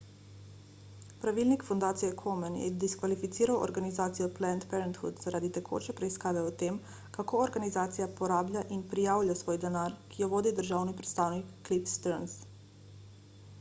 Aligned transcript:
pravilnik 1.23 1.63
fundacije 1.65 2.15
komen 2.21 2.55
je 2.61 2.69
diskvalificiral 2.83 3.57
organizacijo 3.65 4.29
planned 4.39 4.63
parenthood 4.71 5.19
zaradi 5.25 5.51
tekoče 5.59 5.93
preiskave 5.99 6.45
o 6.47 6.53
tem 6.63 6.79
kako 7.19 7.41
organizacija 7.47 8.07
porablja 8.21 8.63
in 8.79 8.83
prijavlja 8.95 9.35
svoj 9.43 9.59
denar 9.67 9.97
ki 10.15 10.23
jo 10.25 10.31
vodi 10.37 10.55
državni 10.61 10.97
predstavnik 11.03 11.53
cliff 11.69 11.93
stearns 11.97 12.39